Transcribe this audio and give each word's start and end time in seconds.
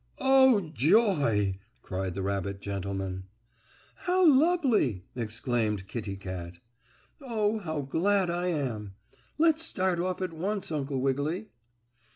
"Oh, 0.17 0.61
joy!" 0.73 1.59
cried 1.83 2.15
the 2.15 2.23
rabbit 2.23 2.59
gentleman. 2.59 3.25
"How 3.93 4.27
lovely!" 4.27 5.05
exclaimed 5.15 5.87
Kittie 5.87 6.17
Kat. 6.17 6.57
"Oh, 7.21 7.59
how 7.59 7.81
glad 7.81 8.27
I 8.31 8.47
am. 8.47 8.95
Let's 9.37 9.61
start 9.63 9.99
off 9.99 10.19
at 10.23 10.33
once, 10.33 10.71
Uncle 10.71 10.99
Wiggily." 10.99 11.49